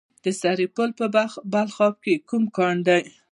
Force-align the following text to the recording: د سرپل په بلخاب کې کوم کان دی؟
د 0.23 0.25
سرپل 0.39 0.89
په 0.99 1.05
بلخاب 1.53 1.93
کې 2.03 2.13
کوم 2.29 2.43
کان 2.57 2.75
دی؟ 2.87 3.01